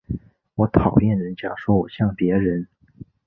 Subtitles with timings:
[0.55, 2.67] 我讨厌人家说我像別人